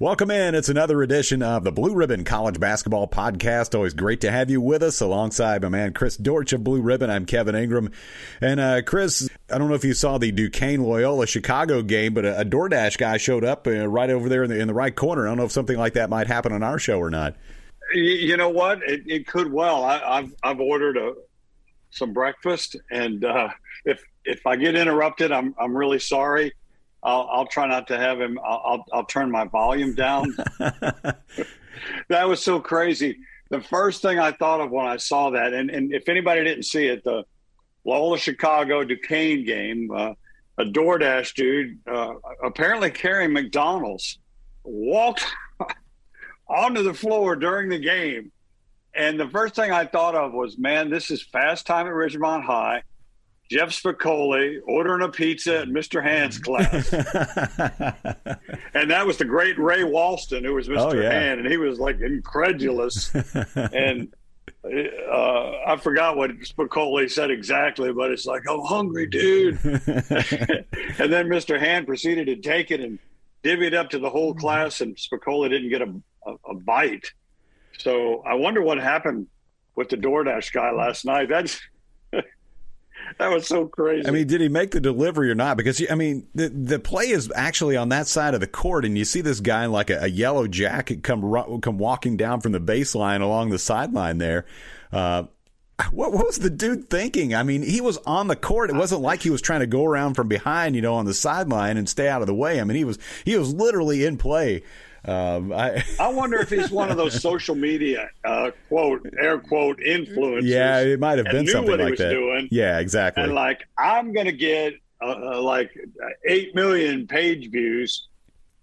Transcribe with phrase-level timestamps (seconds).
[0.00, 0.54] Welcome in.
[0.54, 3.74] It's another edition of the Blue Ribbon College Basketball Podcast.
[3.74, 7.10] Always great to have you with us alongside my man Chris Dortch of Blue Ribbon.
[7.10, 7.90] I'm Kevin Ingram.
[8.40, 12.24] And uh, Chris, I don't know if you saw the Duquesne Loyola Chicago game, but
[12.24, 14.94] a, a DoorDash guy showed up uh, right over there in the, in the right
[14.94, 15.26] corner.
[15.26, 17.34] I don't know if something like that might happen on our show or not.
[17.92, 18.84] You know what?
[18.84, 19.82] It, it could well.
[19.82, 21.14] I, have I've ordered a
[21.90, 23.48] some breakfast, and uh,
[23.84, 26.52] if if I get interrupted, I'm I'm really sorry.
[27.02, 28.38] I'll, I'll try not to have him.
[28.44, 30.34] I'll, I'll, I'll turn my volume down.
[32.08, 33.18] that was so crazy.
[33.50, 36.64] The first thing I thought of when I saw that, and, and if anybody didn't
[36.64, 37.24] see it, the
[37.84, 40.12] Loyola Chicago Duquesne game, uh,
[40.58, 44.18] a DoorDash dude, uh, apparently carrying McDonald's,
[44.64, 45.24] walked
[46.48, 48.32] onto the floor during the game.
[48.94, 52.44] And the first thing I thought of was, man, this is fast time at Ridgemont
[52.44, 52.82] High.
[53.50, 56.02] Jeff Spicoli ordering a pizza at Mr.
[56.02, 56.92] Hand's class.
[58.74, 60.92] and that was the great Ray Walston, who was Mr.
[60.92, 61.10] Oh, yeah.
[61.10, 63.10] Hand, and he was like incredulous.
[63.54, 64.12] and
[64.64, 69.58] uh, I forgot what Spicoli said exactly, but it's like, I'm hungry, dude.
[69.64, 71.58] and then Mr.
[71.58, 72.98] Hand proceeded to take it and
[73.42, 75.94] divvy it up to the whole class, and Spicoli didn't get a,
[76.26, 77.12] a, a bite.
[77.78, 79.28] So I wonder what happened
[79.74, 81.28] with the DoorDash guy last night.
[81.28, 81.60] That's
[83.18, 84.06] that was so crazy.
[84.06, 85.56] I mean, did he make the delivery or not?
[85.56, 88.96] Because I mean, the the play is actually on that side of the court, and
[88.96, 92.52] you see this guy in like a, a yellow jacket come come walking down from
[92.52, 94.46] the baseline along the sideline there.
[94.92, 95.24] Uh,
[95.92, 97.34] what, what, was the dude thinking?
[97.34, 98.70] I mean, he was on the court.
[98.70, 101.14] It wasn't like he was trying to go around from behind, you know, on the
[101.14, 102.60] sideline and stay out of the way.
[102.60, 104.64] I mean, he was he was literally in play
[105.04, 109.78] um, I, I wonder if he's one of those social media uh, quote air quote
[109.78, 110.42] influencers.
[110.42, 112.10] Yeah, it might have been something like that.
[112.10, 113.22] Doing, yeah, exactly.
[113.22, 115.70] And like, I'm going to get uh, uh, like
[116.26, 118.08] eight million page views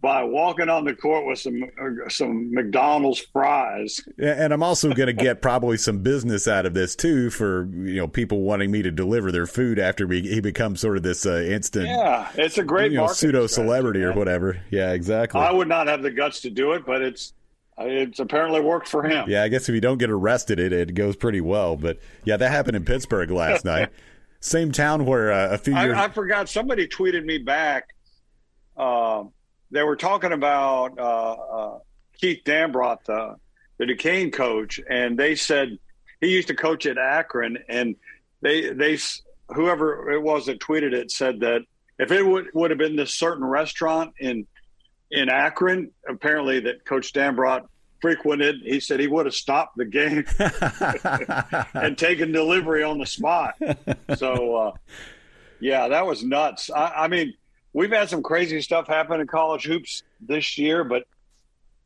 [0.05, 3.99] by walking on the court with some uh, some McDonald's fries.
[4.19, 7.95] And I'm also going to get probably some business out of this too for you
[7.95, 11.25] know people wanting me to deliver their food after we, he becomes sort of this
[11.25, 11.87] uh, instant.
[11.87, 14.61] Yeah, it's a great you know, pseudo celebrity or whatever.
[14.69, 15.41] Yeah, exactly.
[15.41, 17.33] I would not have the guts to do it, but it's
[17.79, 19.27] it's apparently worked for him.
[19.27, 21.77] Yeah, I guess if you don't get arrested, it it goes pretty well.
[21.77, 23.89] But yeah, that happened in Pittsburgh last night.
[24.39, 25.97] Same town where uh, a few years.
[25.97, 27.95] I, I, forgot somebody tweeted me back.
[28.77, 29.23] Uh,
[29.71, 31.79] they were talking about uh, uh,
[32.19, 33.35] Keith Dambrot, the,
[33.77, 35.77] the Duquesne coach, and they said
[36.21, 37.95] he used to coach at Akron, and
[38.41, 38.97] they they
[39.49, 41.61] whoever it was that tweeted it said that
[41.99, 44.47] if it would would have been this certain restaurant in
[45.11, 47.67] in Akron, apparently that Coach Dambrot
[48.01, 50.25] frequented, he said he would have stopped the game
[51.73, 53.55] and taken delivery on the spot.
[54.17, 54.71] So, uh,
[55.59, 56.69] yeah, that was nuts.
[56.69, 57.33] I, I mean
[57.75, 61.03] we've had some crazy stuff happen in college hoops this year, but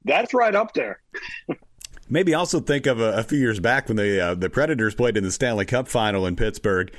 [0.06, 1.02] that's right up there.
[2.10, 5.18] Maybe also think of a, a, few years back when the uh, the Predators played
[5.18, 6.92] in the Stanley Cup final in Pittsburgh,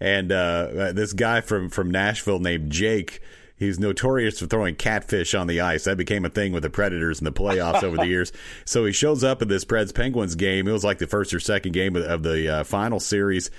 [0.00, 3.20] and uh, this guy from from Nashville named Jake.
[3.56, 5.82] He's notorious for throwing catfish on the ice.
[5.82, 8.30] That became a thing with the Predators in the playoffs over the years.
[8.64, 10.68] So he shows up at this Preds Penguins game.
[10.68, 13.50] It was like the first or second game of, of the uh, final series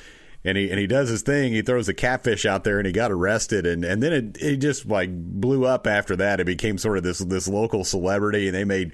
[0.44, 1.54] and he and he does his thing.
[1.54, 3.66] He throws a catfish out there, and he got arrested.
[3.66, 6.40] And, and then it, it just like blew up after that.
[6.40, 8.94] It became sort of this this local celebrity, and they made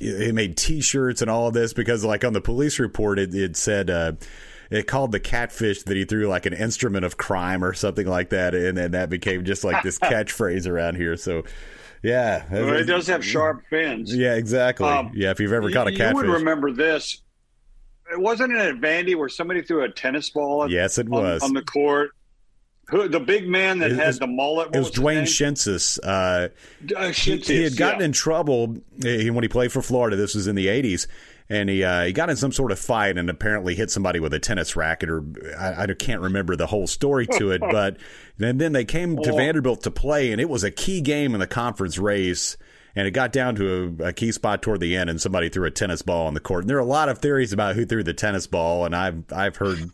[0.00, 3.56] they made T-shirts and all of this because like on the police report, it, it
[3.56, 3.90] said.
[3.90, 4.12] Uh,
[4.70, 8.30] it called the catfish that he threw like an instrument of crime or something like
[8.30, 11.16] that, and then that became just like this catchphrase around here.
[11.16, 11.42] So,
[12.04, 14.14] yeah, well, it does have sharp fins.
[14.14, 14.86] Yeah, exactly.
[14.86, 17.20] Um, yeah, if you've ever caught a catfish, you would remember this
[18.14, 20.64] wasn't it at Vandy where somebody threw a tennis ball?
[20.64, 22.10] At, yes, it was on, on the court.
[22.88, 24.74] Who, the big man that it, had the mullet.
[24.74, 25.98] It was Dwayne Schintzius.
[26.02, 26.48] Uh,
[26.96, 28.06] uh, he, he, had gotten yeah.
[28.06, 30.16] in trouble eh, when he played for Florida.
[30.16, 31.06] This was in the '80s,
[31.48, 34.34] and he uh, he got in some sort of fight and apparently hit somebody with
[34.34, 35.24] a tennis racket, or
[35.56, 37.60] I, I can't remember the whole story to it.
[37.70, 37.98] but
[38.40, 39.32] and then they came to.
[39.32, 42.56] Vanderbilt to play, and it was a key game in the conference race
[42.96, 45.66] and it got down to a, a, key spot toward the end, and somebody threw
[45.66, 46.64] a tennis ball on the court.
[46.64, 49.24] And there are a lot of theories about who threw the tennis ball, and I've
[49.32, 49.90] I've heard.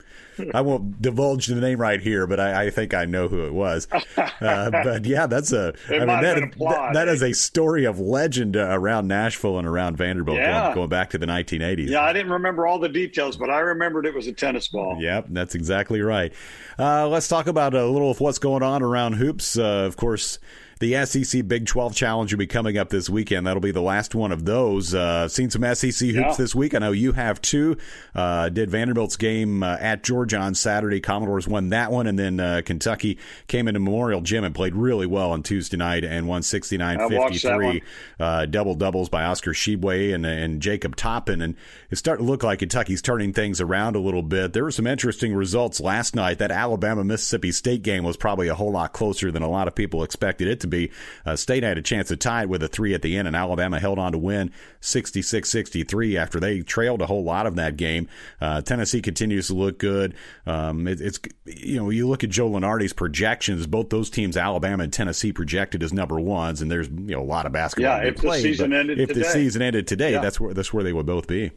[0.53, 3.55] I won't divulge the name right here, but I, I think I know who it
[3.55, 3.89] was.
[4.39, 5.73] Uh, but yeah, that's a.
[5.89, 9.97] I mean that, that, that is a story of legend uh, around Nashville and around
[9.97, 10.65] Vanderbilt yeah.
[10.65, 11.89] going, going, back to the 1980s.
[11.89, 14.99] Yeah, I didn't remember all the details, but I remembered it was a tennis ball.
[15.01, 16.35] Yep, that's exactly right.
[16.79, 19.57] Uh, let's talk about a little of what's going on around hoops.
[19.57, 20.39] Uh, of course
[20.79, 23.47] the SEC Big 12 Challenge will be coming up this weekend.
[23.47, 24.95] That'll be the last one of those.
[24.95, 26.35] Uh, seen some SEC hoops yeah.
[26.37, 26.75] this week.
[26.75, 27.79] I know you have too.
[28.15, 31.01] Uh, did Vanderbilt's game uh, at Georgia on Saturday.
[31.01, 35.07] Commodores won that one, and then uh, Kentucky came into Memorial Gym and played really
[35.07, 37.83] well on Tuesday night and won 69-53.
[38.21, 41.57] Uh, double doubles by Oscar Tshiebwe and, and Jacob Toppin, and
[41.91, 44.53] it's starting to look like Kentucky's turning things around a little bit.
[44.53, 46.37] There were some interesting results last night.
[46.39, 49.75] That Alabama Mississippi State game was probably a whole lot closer than a lot of
[49.75, 50.91] people expected it to be.
[51.25, 53.37] Uh, State had a chance to tie it with a three at the end, and
[53.37, 57.77] Alabama held on to win 66 63 after they trailed a whole lot of that
[57.77, 58.09] game.
[58.41, 60.15] Uh, Tennessee continues to look good.
[60.47, 64.85] Um, it, it's, you know, you look at Joe Lunardi's projections, both those teams, Alabama
[64.85, 67.99] and Tennessee, projected as number ones, and there's, you know, a lot of basketball.
[67.99, 69.21] Yeah, if played, the season ended if today.
[69.21, 70.21] the season ended today, yeah.
[70.21, 71.51] that's where that's where they would both be.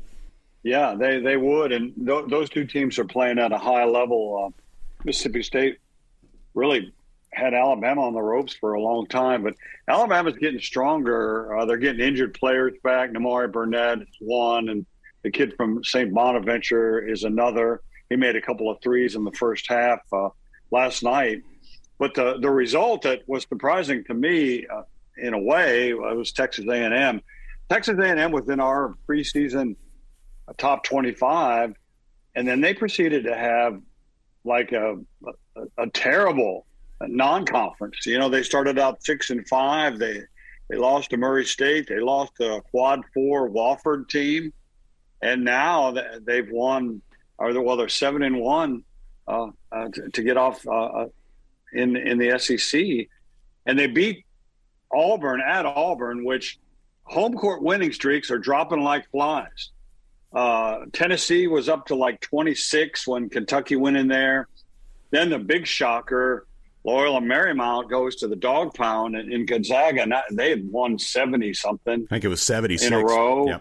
[0.63, 1.71] Yeah, they, they would.
[1.71, 4.47] And th- those two teams are playing at a high level.
[4.47, 4.61] Uh,
[5.03, 5.77] Mississippi State
[6.53, 6.94] really
[7.31, 9.55] had Alabama on the ropes for a long time, but
[9.87, 11.55] Alabama's getting stronger.
[11.55, 13.11] Uh, they're getting injured players back.
[13.11, 14.85] Nimari Burnett is one, and
[15.23, 16.13] the kid from St.
[16.13, 17.81] Bonaventure is another.
[18.09, 20.29] He made a couple of threes in the first half uh,
[20.71, 21.43] last night.
[21.99, 24.83] But the, the result that was surprising to me, uh,
[25.17, 27.21] in a way, uh, was Texas A&M.
[27.69, 29.75] Texas A&M was in our preseason
[30.57, 31.75] top 25,
[32.35, 33.79] and then they proceeded to have
[34.43, 34.97] like a,
[35.55, 36.65] a, a terrible
[37.07, 38.05] non-conference.
[38.05, 39.99] You know, they started out six and five.
[39.99, 40.21] They
[40.69, 41.87] they lost to Murray State.
[41.87, 44.53] They lost to a quad four Wofford team,
[45.21, 47.01] and now they've won.
[47.37, 48.83] Or well, they're seven and one
[49.25, 51.07] uh, uh, to, to, get off uh, uh
[51.71, 53.07] in in the SEC,
[53.65, 54.25] and they beat
[54.93, 56.59] Auburn at Auburn, which
[57.03, 59.69] home court winning streaks are dropping like flies.
[60.33, 64.47] Uh, Tennessee was up to like 26 when Kentucky went in there.
[65.11, 66.45] Then the big shocker,
[66.89, 70.01] Loyola Marymount goes to the dog pound in, in Gonzaga.
[70.01, 72.06] And they had won 70 something.
[72.06, 73.47] I think it was 76 in a row.
[73.47, 73.59] Yeah.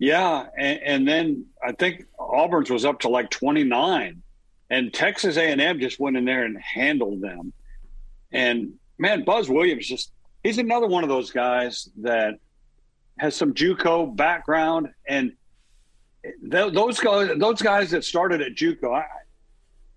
[0.00, 4.22] Yeah, and, and, then I think Auburn's was up to like 29,
[4.68, 7.52] and Texas A&M just went in there and handled them.
[8.32, 12.34] And man, Buzz Williams just—he's another one of those guys that
[13.20, 15.34] has some JUCO background, and
[16.42, 19.06] those guys, those guys that started at JUCO, I,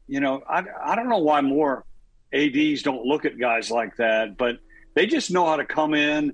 [0.08, 1.86] you know, I, I don't know why more
[2.34, 4.58] ads don't look at guys like that, but
[4.96, 6.34] they just know how to come in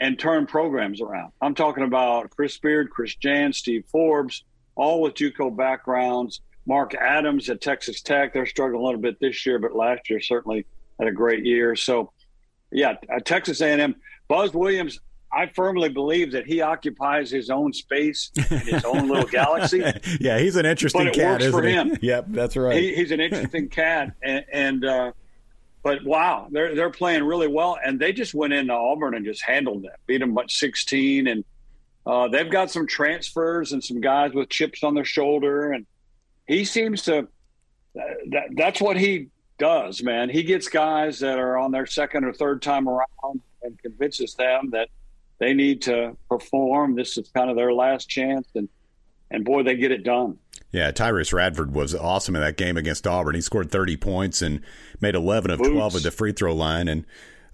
[0.00, 1.32] and turn programs around.
[1.40, 4.44] I'm talking about Chris Beard, Chris Jans, Steve Forbes,
[4.74, 6.40] all with JUCO backgrounds.
[6.66, 10.20] Mark Adams at Texas Tech, they're struggling a little bit this year, but last year
[10.20, 10.64] certainly
[10.98, 11.74] had a great year.
[11.74, 12.12] So,
[12.70, 13.96] yeah, Texas A&M.
[14.28, 15.00] Buzz Williams,
[15.32, 19.82] I firmly believe that he occupies his own space in his own little galaxy.
[20.20, 21.72] yeah, he's an interesting but it cat, works for he?
[21.72, 21.96] him.
[22.02, 22.76] yep, that's right.
[22.76, 25.12] He, he's an interesting cat, and, and uh,
[25.82, 29.42] but wow, they're they're playing really well, and they just went into Auburn and just
[29.42, 31.44] handled them, beat them by sixteen, and
[32.06, 35.86] uh, they've got some transfers and some guys with chips on their shoulder, and
[36.46, 37.28] he seems to.
[37.94, 40.30] That, that's what he does, man.
[40.30, 44.70] He gets guys that are on their second or third time around and convinces them
[44.70, 44.88] that
[45.38, 46.94] they need to perform.
[46.94, 48.68] This is kind of their last chance, and
[49.32, 50.38] and boy, they get it done.
[50.70, 53.34] Yeah, Tyrece Radford was awesome in that game against Auburn.
[53.34, 54.60] He scored 30 points and
[55.00, 55.70] made 11 of Boots.
[55.70, 57.04] 12 at the free throw line, and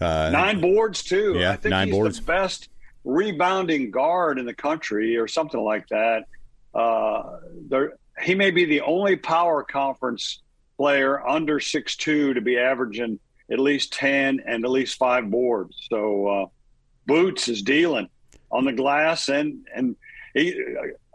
[0.01, 1.35] uh, nine boards too.
[1.37, 2.17] Yeah, I think nine he's boards.
[2.21, 2.69] the best
[3.05, 6.27] rebounding guard in the country, or something like that.
[6.75, 7.39] Uh,
[7.69, 10.43] there, he may be the only power conference
[10.77, 13.19] player under six two to be averaging
[13.51, 15.87] at least 10 and at least five boards.
[15.91, 16.47] So uh,
[17.07, 18.09] Boots is dealing
[18.51, 19.97] on the glass, and and
[20.35, 20.55] he,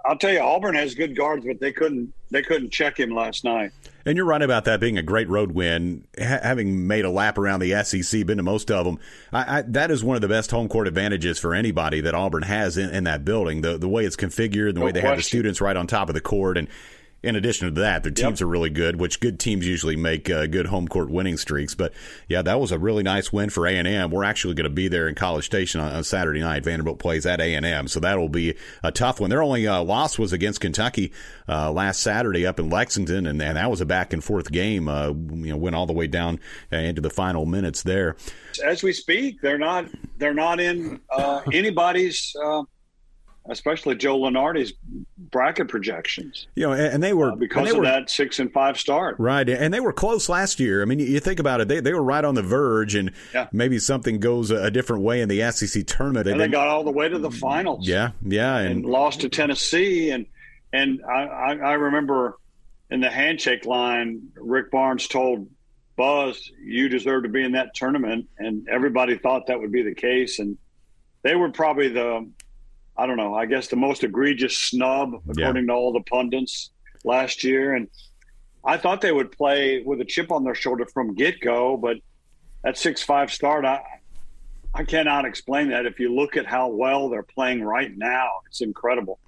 [0.05, 3.43] I'll tell you, Auburn has good guards, but they couldn't they couldn't check him last
[3.43, 3.71] night.
[4.05, 6.05] And you're right about that being a great road win.
[6.19, 8.99] Ha- having made a lap around the SEC, been to most of them,
[9.31, 12.43] I, I, that is one of the best home court advantages for anybody that Auburn
[12.43, 13.61] has in, in that building.
[13.61, 15.09] The the way it's configured, the no way they question.
[15.09, 16.67] have the students right on top of the court, and
[17.23, 18.45] in addition to that, their teams yep.
[18.45, 21.73] are really good, which good teams usually make uh, good home court winning streaks.
[21.73, 21.93] But
[22.27, 24.11] yeah, that was a really nice win for A and M.
[24.11, 26.65] We're actually going to be there in College Station on, on, Saturday night.
[26.65, 29.29] Vanderbilt plays at A and M, so that'll be a tough one.
[29.29, 31.13] Their only uh, loss was against Kentucky
[31.47, 34.89] uh, last Saturday up in Lexington, and, and that was a back and forth game.
[34.89, 36.41] Uh, you know, went all the way down
[36.73, 38.17] uh, into the final minutes there.
[38.65, 39.85] As we speak, they're not
[40.17, 42.35] they're not in uh, anybody's
[43.49, 44.73] especially Joe Lunardi's
[45.17, 46.47] bracket projections.
[46.55, 49.15] You know, and they were uh, because they of were, that six and five start,
[49.19, 49.47] right?
[49.49, 50.81] And they were close last year.
[50.81, 53.47] I mean, you think about it; they they were right on the verge, and yeah.
[53.51, 56.27] maybe something goes a, different way in the SEC tournament.
[56.27, 57.87] And, and they got all the way to the finals.
[57.87, 60.09] Yeah, yeah, and, and lost to Tennessee.
[60.09, 60.25] And
[60.71, 62.37] and I, I, I remember
[62.89, 65.47] in the handshake line, Rick Barnes told
[65.95, 69.93] Buzz, you deserve to be in that tournament, and everybody thought that would be the
[69.93, 70.57] case, and
[71.21, 72.29] they were probably the,
[72.95, 75.73] I don't know, I guess the most egregious snub according yeah.
[75.73, 76.71] to all the pundits
[77.03, 77.87] last year, and
[78.63, 81.97] I thought they would play with a chip on their shoulder from get go, but
[82.63, 83.81] that six five start, I
[84.73, 85.85] I cannot explain that.
[85.85, 89.19] If you look at how well they're playing right now, it's incredible.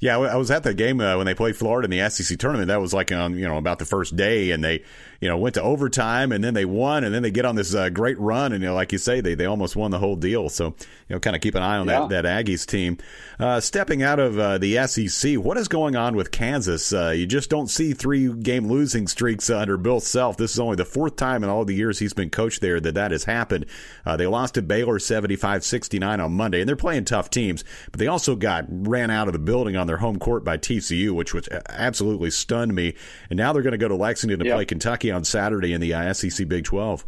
[0.00, 2.68] Yeah, I was at the game uh, when they played Florida in the SEC tournament.
[2.68, 4.84] That was like on you know about the first day, and they
[5.20, 7.74] you know went to overtime, and then they won, and then they get on this
[7.74, 10.14] uh, great run, and you know like you say, they they almost won the whole
[10.14, 10.48] deal.
[10.50, 12.06] So you know, kind of keep an eye on yeah.
[12.06, 12.98] that that Aggies team.
[13.40, 16.92] Uh, stepping out of uh, the SEC, what is going on with Kansas?
[16.92, 20.36] Uh, you just don't see three game losing streaks under Bill Self.
[20.36, 22.94] This is only the fourth time in all the years he's been coached there that
[22.94, 23.66] that has happened.
[24.06, 28.06] Uh, they lost to Baylor 75-69 on Monday, and they're playing tough teams, but they
[28.06, 31.48] also got ran out of the building on their home court by TCU, which was
[31.68, 32.94] absolutely stunned me.
[33.30, 34.54] And now they're going to go to Lexington to yep.
[34.54, 37.04] play Kentucky on Saturday in the uh, SEC Big 12.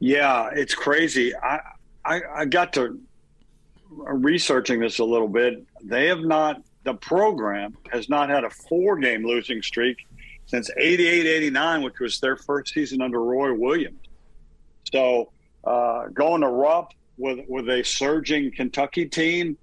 [0.00, 1.34] Yeah, it's crazy.
[1.34, 1.60] I,
[2.04, 2.98] I, I got to
[3.88, 5.64] researching this a little bit.
[5.82, 9.98] They have not, the program has not had a four game losing streak
[10.46, 14.00] since 88 89, which was their first season under Roy Williams.
[14.92, 15.30] So
[15.64, 19.56] uh, going to Rupp with, with a surging Kentucky team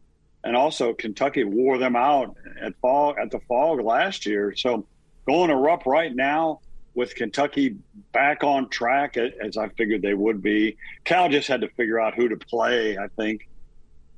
[0.43, 4.53] and also Kentucky wore them out at fall at the Phog last year.
[4.55, 4.85] So
[5.27, 6.61] going to Rupp right now
[6.95, 7.75] with Kentucky
[8.11, 10.77] back on track as I figured they would be.
[11.03, 13.47] Cal just had to figure out who to play, I think.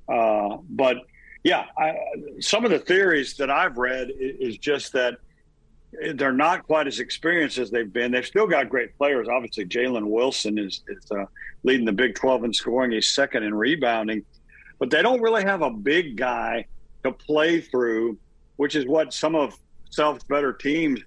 [0.07, 0.97] Uh, but
[1.43, 1.95] yeah, I,
[2.39, 5.17] some of the theories that I've read is just that
[6.15, 8.11] they're not quite as experienced as they've been.
[8.11, 9.27] They've still got great players.
[9.27, 11.25] Obviously, Jalen Wilson is, is uh,
[11.63, 12.91] leading the Big 12 in scoring.
[12.91, 14.23] He's second in rebounding
[14.81, 16.65] but they don't really have a big guy
[17.03, 18.17] to play through,
[18.55, 19.55] which is what some of
[19.91, 20.99] Self's better teams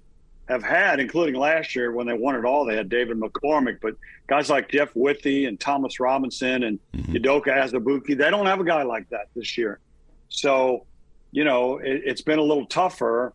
[0.47, 2.63] have had, including last year when they won it all.
[2.63, 3.95] They had David McCormack, but
[4.27, 7.15] guys like Jeff Withey and Thomas Robinson and mm-hmm.
[7.15, 9.81] Udoka Azubuike, they don't have a guy like that this year.
[10.29, 10.85] So,
[11.31, 13.33] you know, it, it's been a little tougher,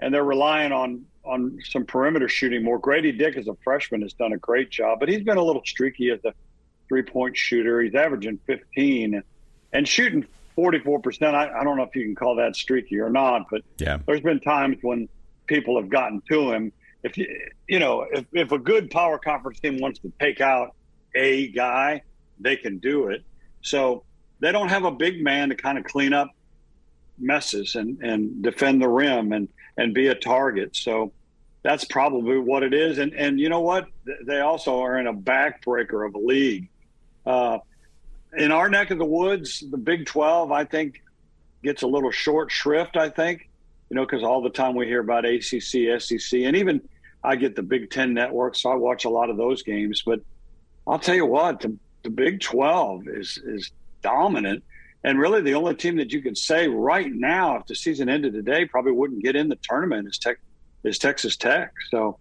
[0.00, 2.78] and they're relying on on some perimeter shooting more.
[2.78, 5.62] Grady Dick, as a freshman, has done a great job, but he's been a little
[5.64, 6.34] streaky as a
[6.88, 7.80] three point shooter.
[7.80, 9.22] He's averaging 15
[9.72, 13.46] and shooting 44%, I, I, don't know if you can call that streaky or not,
[13.50, 13.98] but yeah.
[14.06, 15.08] there's been times when
[15.46, 16.72] people have gotten to him.
[17.04, 17.28] If you,
[17.68, 20.74] you know, if, if a good power conference team wants to take out
[21.14, 22.02] a guy,
[22.40, 23.22] they can do it.
[23.62, 24.04] So
[24.40, 26.30] they don't have a big man to kind of clean up
[27.18, 30.74] messes and, and defend the rim and, and be a target.
[30.74, 31.12] So
[31.62, 32.98] that's probably what it is.
[32.98, 33.86] And, and you know what?
[34.26, 36.68] They also are in a backbreaker of a league.
[37.26, 37.58] Uh,
[38.36, 41.02] in our neck of the woods, the Big 12, I think,
[41.62, 43.48] gets a little short shrift, I think,
[43.90, 46.80] you know, because all the time we hear about ACC, SEC, and even
[47.24, 50.02] I get the Big 10 network, so I watch a lot of those games.
[50.04, 50.20] But
[50.86, 53.70] I'll tell you what, the, the Big 12 is, is
[54.02, 54.62] dominant.
[55.04, 58.34] And really, the only team that you could say right now, if the season ended
[58.34, 60.38] today, probably wouldn't get in the tournament is, tech,
[60.82, 61.72] is Texas Tech.
[61.90, 62.18] So,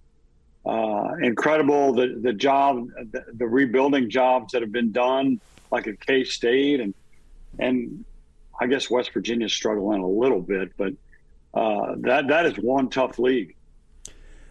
[0.66, 5.40] uh, incredible the the job, the, the rebuilding jobs that have been done
[5.72, 6.94] like a K State and
[7.60, 8.06] and
[8.60, 10.94] I guess West Virginia's struggling a little bit, but
[11.54, 13.56] uh, that that is one tough league.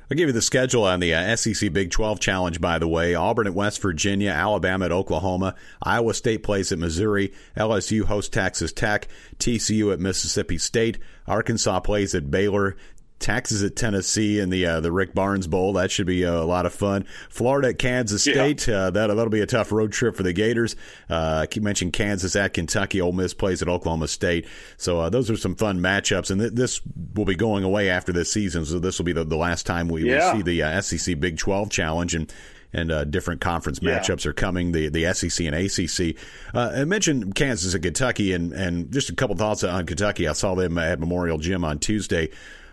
[0.09, 3.17] I'll give you the schedule on the uh, SEC Big 12 Challenge, by the way.
[3.17, 8.73] Auburn at West Virginia, Alabama at Oklahoma, Iowa State plays at Missouri, LSU hosts Texas
[8.73, 9.09] Tech,
[9.39, 12.77] TCU at Mississippi State, Arkansas plays at Baylor,
[13.19, 15.73] Texas at Tennessee and the uh, the Rick Barnes Bowl.
[15.75, 17.07] That should be uh, a lot of fun.
[17.29, 18.69] Florida at Kansas State.
[18.69, 18.77] Yeah.
[18.77, 20.77] Uh, that that'll be a tough road trip for the Gators.
[21.09, 23.01] Uh, you mentioned Kansas at Kentucky.
[23.01, 24.47] Ole Miss plays at Oklahoma State.
[24.77, 26.81] So uh, those are some fun matchups, and th- this
[27.15, 28.65] will be going away after this season.
[28.67, 30.33] So this will be the, the last time we yeah.
[30.33, 32.33] see the uh, SEC Big Twelve Challenge and
[32.73, 34.31] and uh, different conference matchups yeah.
[34.31, 34.73] are coming.
[34.73, 36.17] The the SEC and ACC.
[36.55, 40.29] Uh, I mentioned Kansas and Kentucky, and and just a couple thoughts on Kentucky.
[40.29, 42.31] I saw them at Memorial Gym on Tuesday.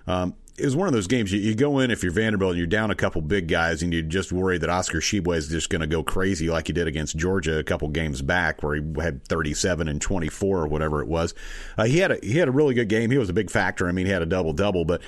[0.07, 2.57] Um, it was one of those games you, you, go in if you're Vanderbilt and
[2.59, 5.69] you're down a couple big guys and you just worry that Oscar Tshiebwe is just
[5.69, 8.83] going to go crazy like he did against Georgia a couple games back where he
[9.01, 11.33] had 37 and 24 or whatever it was.
[11.75, 13.09] Uh, he had a he had a really good game.
[13.09, 13.87] He was a big factor.
[13.87, 15.01] I mean, he had a double double, but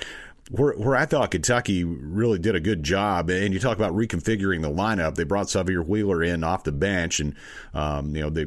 [0.50, 4.62] where, where I thought Kentucky really did a good job, and you talk about reconfiguring
[4.62, 5.16] the lineup.
[5.16, 7.34] They brought Sahvion Wheeler in off the bench, and
[7.74, 8.46] um, you know they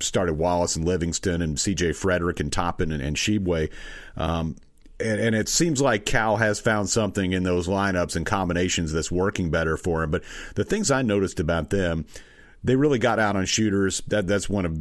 [0.00, 1.92] started Wallace and Livingston and C.J.
[1.92, 3.70] Frederick and Toppin and, and Tshiebwe.
[4.16, 4.56] Um,
[5.04, 9.10] and, and, it seems like Cal has found something in those lineups and combinations that's
[9.10, 10.10] working better for him.
[10.10, 12.06] But the things I noticed about them,
[12.62, 14.02] they really got out on shooters.
[14.08, 14.78] That that's one of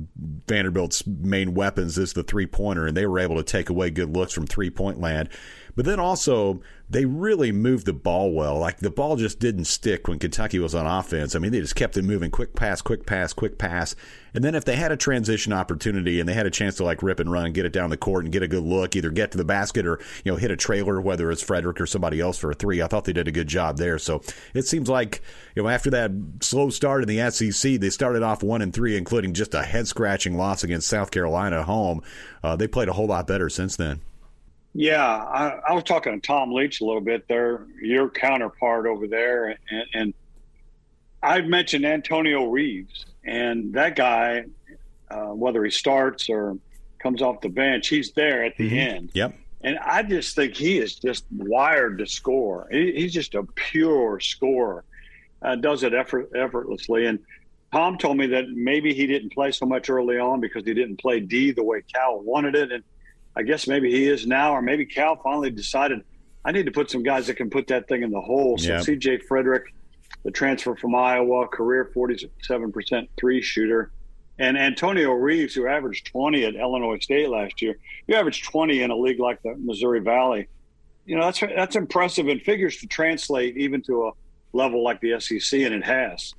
[0.48, 4.16] Vanderbilt's main weapons is the three pointer, and they were able to take away good
[4.16, 5.30] looks from three point land.
[5.76, 8.60] But then also they really moved the ball well.
[8.60, 11.36] Like the ball just didn't stick when Kentucky was on offense.
[11.36, 13.96] I mean, they just kept it moving, quick pass, quick pass, quick pass.
[14.36, 17.02] And then if they had a transition opportunity and they had a chance to like
[17.02, 19.32] rip and run, get it down the court and get a good look, either get
[19.32, 22.38] to the basket or you know hit a trailer, whether it's Frederick or somebody else
[22.38, 22.82] for a three.
[22.82, 23.98] I thought they did a good job there.
[23.98, 24.22] So
[24.54, 25.22] it seems like
[25.56, 26.12] you know after that
[26.42, 29.88] slow start in the SEC, they started off one and three, including just a head
[29.88, 32.02] scratching loss against South Carolina at home.
[32.44, 34.02] Uh, they played a whole lot better since then.
[34.74, 37.28] Yeah, I, I, was talking to Tom Leach a little bit.
[37.28, 40.14] There, your counterpart over there, and, and
[41.22, 44.46] I mentioned Antonio Reeves, and that guy,
[45.12, 46.58] uh, whether he starts or
[47.00, 48.96] comes off the bench, he's there at the mm-hmm.
[48.96, 49.12] end.
[49.14, 49.36] Yep.
[49.62, 52.68] And I just think he is just wired to score.
[52.72, 54.84] He, he's just a pure scorer.
[55.42, 57.06] Uh, does it effort, effortlessly.
[57.06, 57.20] And
[57.72, 60.98] Tom told me that maybe he didn't play so much early on because he didn't
[60.98, 62.72] play D the way Cal wanted it.
[62.72, 62.84] And
[63.36, 66.04] I guess maybe he is now, or maybe Cal finally decided
[66.46, 68.58] I need to put some guys that can put that thing in the hole.
[68.58, 68.82] So yep.
[68.82, 69.74] CJ Frederick,
[70.24, 73.92] the transfer from Iowa, career 47% three shooter.
[74.40, 78.90] And Antonio Reeves, who averaged 20 at Illinois State last year, you averaged 20 in
[78.92, 80.48] a league like the Missouri Valley.
[81.06, 84.12] You know, that's that's impressive and figures to translate even to a
[84.54, 86.34] level like the SEC, and it has.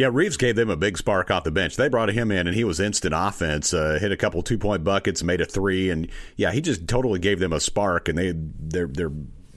[0.00, 1.76] Yeah, Reeves gave them a big spark off the bench.
[1.76, 3.74] They brought him in, and he was instant offense.
[3.74, 7.18] Uh, hit a couple two point buckets, made a three, and yeah, he just totally
[7.18, 8.08] gave them a spark.
[8.08, 9.10] And they their their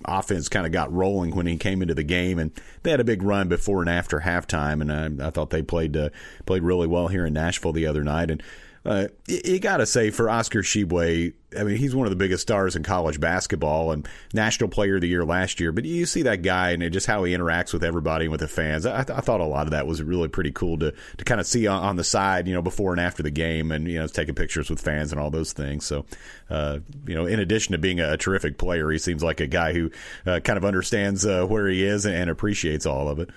[0.04, 3.06] offense kind of got rolling when he came into the game, and they had a
[3.06, 4.82] big run before and after halftime.
[4.82, 6.10] And I, I thought they played uh,
[6.46, 8.30] played really well here in Nashville the other night.
[8.30, 8.44] And
[8.86, 12.42] uh, you got to say for Oscar Tshiebwe, I mean, he's one of the biggest
[12.42, 15.72] stars in college basketball and National Player of the Year last year.
[15.72, 18.48] But you see that guy and just how he interacts with everybody and with the
[18.48, 18.86] fans.
[18.86, 21.48] I, I thought a lot of that was really pretty cool to to kind of
[21.48, 24.08] see on, on, the side, you know, before and after the game, and you know,
[24.08, 25.86] taking pictures with fans and all those things.
[25.86, 26.06] So,
[26.50, 29.74] uh, you know, in addition to being a, terrific player, he seems like a guy
[29.74, 29.92] who
[30.26, 33.30] uh, kind of understands uh, where he is and appreciates all of it.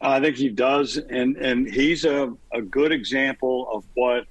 [0.00, 4.24] I think he does, and and he's a, a good example of what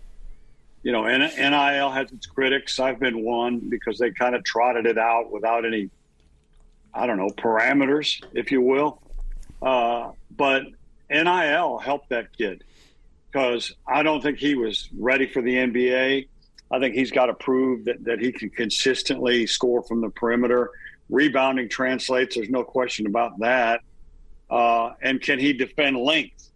[0.81, 1.05] you know.
[1.05, 2.79] NIL has its critics.
[2.79, 5.89] I've been one because they kind of trotted it out without any,
[6.93, 9.01] I don't know, parameters, if you will.
[9.61, 10.63] Uh, but
[11.09, 12.63] NIL helped that kid
[13.31, 16.27] because I don't think he was ready for the NBA.
[16.71, 20.71] I think he's got to prove that, that he can consistently score from the perimeter.
[21.09, 22.35] Rebounding translates.
[22.35, 23.81] There's no question about that
[24.49, 26.49] uh, and can he defend length?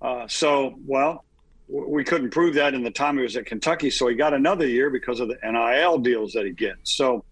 [0.00, 1.24] Uh, so, well,
[1.68, 4.66] we couldn't prove that in the time he was at Kentucky, so he got another
[4.66, 6.94] year because of the NIL deals that he gets.
[6.94, 7.24] So,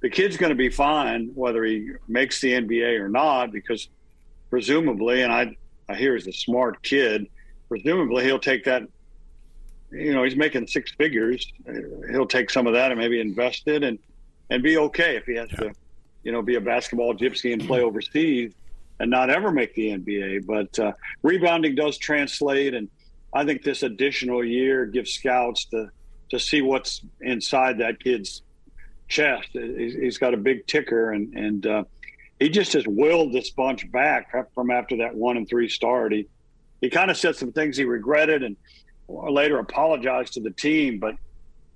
[0.00, 3.88] the kid's going to be fine whether he makes the NBA or not, because
[4.50, 5.56] presumably, and I,
[5.88, 7.26] I hear he's a smart kid,
[7.68, 8.82] presumably he'll take that.
[9.90, 11.50] You know, he's making six figures.
[12.10, 13.98] He'll take some of that and maybe invest it and
[14.50, 15.58] and be okay if he has yeah.
[15.58, 15.74] to,
[16.22, 18.52] you know, be a basketball gypsy and play overseas
[18.98, 20.46] and not ever make the NBA.
[20.46, 22.88] But uh, rebounding does translate, and
[23.32, 25.90] I think this additional year gives scouts to
[26.30, 28.42] to see what's inside that kid's
[29.08, 29.48] chest.
[29.52, 31.84] He's got a big ticker, and and uh,
[32.40, 36.12] he just has willed this bunch back from after that one and three start.
[36.12, 36.26] He
[36.80, 38.56] he kind of said some things he regretted, and
[39.08, 40.98] later apologized to the team.
[40.98, 41.16] But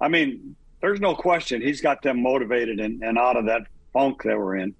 [0.01, 4.23] I mean, there's no question he's got them motivated and, and out of that funk
[4.23, 4.75] they were in.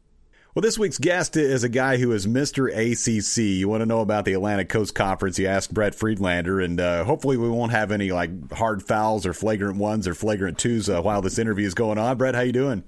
[0.55, 2.67] Well, this week's guest is a guy who is Mr.
[2.69, 3.39] ACC.
[3.39, 5.39] You want to know about the Atlantic Coast Conference?
[5.39, 9.33] You ask Brett Friedlander, and uh, hopefully we won't have any like hard fouls or
[9.33, 12.17] flagrant ones or flagrant twos uh, while this interview is going on.
[12.17, 12.83] Brett, how you doing?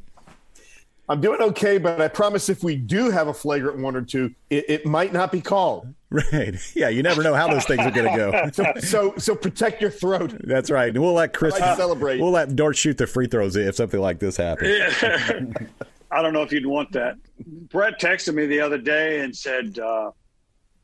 [1.09, 4.35] I'm doing okay, but I promise if we do have a flagrant one or two,
[4.51, 5.95] it, it might not be called.
[6.11, 6.57] Right.
[6.75, 8.51] Yeah, you never know how those things are going to go.
[8.53, 10.35] so, so, so protect your throat.
[10.43, 10.89] That's right.
[10.89, 12.21] And We'll let Chris like celebrate.
[12.21, 14.69] We'll let Dortch shoot the free throws if something like this happens.
[15.03, 15.41] Yeah.
[16.13, 17.17] I don't know if you'd want that.
[17.47, 20.11] Brett texted me the other day and said, uh,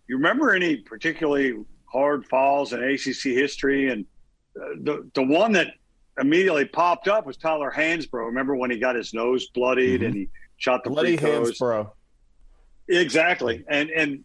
[0.07, 4.05] "You remember any particularly hard falls in ACC history?" And
[4.61, 5.75] uh, the the one that
[6.21, 8.27] immediately popped up was Tyler Hansbrough.
[8.27, 10.07] Remember when he got his nose bloodied mm-hmm.
[10.07, 11.90] and he shot the bloody Hansbrough?
[12.88, 13.64] Exactly.
[13.68, 14.25] And and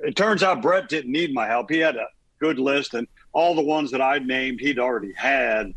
[0.00, 1.70] it turns out Brett didn't need my help.
[1.70, 2.06] He had a
[2.40, 5.74] good list, and all the ones that I named he'd already had.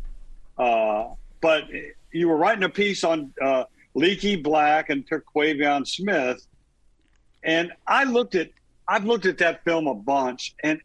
[0.56, 1.64] Uh, but
[2.12, 3.64] you were writing a piece on uh,
[3.98, 6.46] Leaky Black and Terquavion Smith.
[7.42, 8.50] And I looked at
[8.86, 10.80] I've looked at that film a bunch, and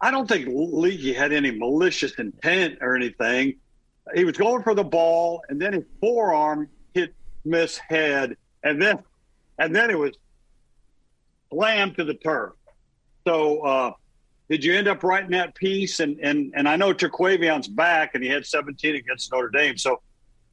[0.00, 3.56] I don't think Leaky had any malicious intent or anything.
[4.14, 8.98] He was going for the ball, and then his forearm hit Smith's head, and then
[9.58, 10.12] and then it was
[11.52, 12.52] slammed to the turf.
[13.26, 13.92] So uh,
[14.48, 16.00] did you end up writing that piece?
[16.00, 19.76] And and and I know Terquavion's back, and he had 17 against Notre Dame.
[19.78, 20.00] So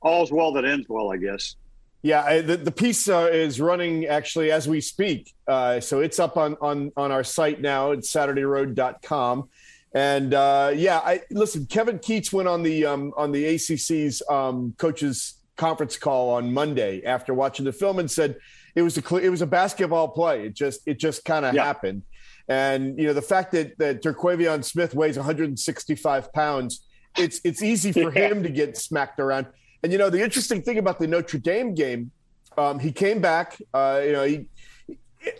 [0.02, 1.56] all's well that ends well, I guess.
[2.04, 5.34] Yeah, I, the, the piece uh, is running actually as we speak.
[5.48, 9.50] Uh, so it's up on, on, on our site now at SaturdayRoad.com.
[9.94, 11.66] And uh, yeah, I listen.
[11.66, 17.04] Kevin Keatts went on the um, on the ACC's um, coaches conference call on Monday
[17.04, 18.38] after watching the film and said
[18.76, 20.46] it was a it was a basketball play.
[20.46, 21.64] It just it just kind of yeah.
[21.64, 22.04] happened.
[22.48, 26.86] And you know the fact that that Terquavion Smith weighs 165 pounds,
[27.18, 28.28] it's it's easy for yeah.
[28.28, 29.48] him to get smacked around.
[29.84, 32.12] And you know the interesting thing about the Notre Dame game,
[32.58, 33.62] um, he came back.
[33.74, 34.46] Uh, you know he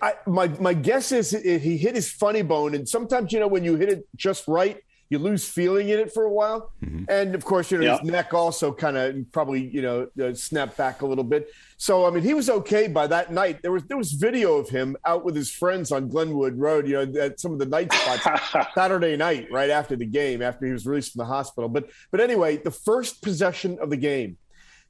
[0.02, 3.64] I, my my guess is he hit his funny bone, and sometimes you know when
[3.64, 4.78] you hit it just right,
[5.10, 6.72] you lose feeling in it for a while.
[6.84, 7.06] Mm-hmm.
[7.10, 8.00] And of course, you know yeah.
[8.00, 11.50] his neck also kind of probably you know uh, snapped back a little bit.
[11.78, 13.62] So I mean, he was okay by that night.
[13.62, 16.88] There was there was video of him out with his friends on Glenwood Road.
[16.88, 20.66] You know, at some of the night spots Saturday night, right after the game, after
[20.66, 21.70] he was released from the hospital.
[21.70, 24.38] But but anyway, the first possession of the game,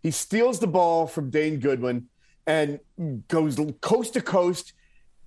[0.02, 2.08] he steals the ball from Dane Goodwin
[2.48, 2.80] and
[3.28, 4.74] goes coast to coast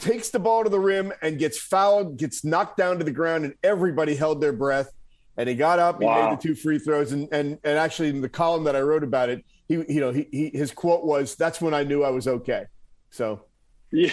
[0.00, 3.44] takes the ball to the rim and gets fouled, gets knocked down to the ground,
[3.44, 4.90] and everybody held their breath.
[5.36, 6.28] And he got up, he wow.
[6.28, 9.04] made the two free throws, and and and actually in the column that I wrote
[9.04, 12.10] about it, he you know he, he his quote was, "That's when I knew I
[12.10, 12.64] was okay."
[13.10, 13.44] So,
[13.92, 14.10] yeah,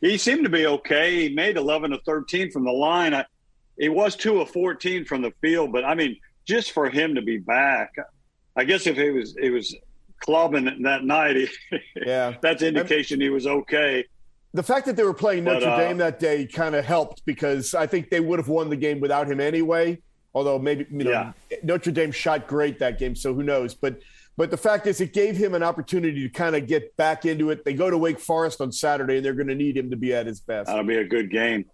[0.00, 1.28] he seemed to be okay.
[1.28, 3.14] He made eleven to thirteen from the line.
[3.14, 3.24] I,
[3.78, 7.22] he was two of fourteen from the field, but I mean, just for him to
[7.22, 7.92] be back,
[8.54, 9.74] I guess if he was he was
[10.20, 11.48] clubbing that night, he,
[11.96, 14.04] yeah, that's indication he was okay
[14.56, 17.74] the fact that they were playing Notre uh, Dame that day kind of helped because
[17.74, 20.00] I think they would have won the game without him anyway.
[20.34, 21.32] Although maybe you know yeah.
[21.62, 23.74] Notre Dame shot great that game, so who knows?
[23.74, 24.00] But
[24.36, 27.50] but the fact is, it gave him an opportunity to kind of get back into
[27.50, 27.64] it.
[27.64, 30.14] They go to Wake Forest on Saturday, and they're going to need him to be
[30.14, 30.66] at his best.
[30.66, 31.64] That'll be a good game.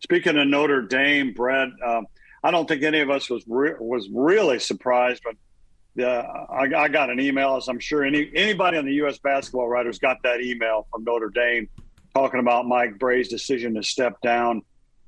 [0.00, 2.06] Speaking of Notre Dame, Brad, um,
[2.42, 6.88] I don't think any of us was re- was really surprised, but uh, I, I,
[6.88, 9.18] got an email, as I'm sure any anybody on the U.S.
[9.18, 11.68] basketball writers got that email from Notre Dame
[12.14, 14.62] talking about Mike Brey's decision to step down.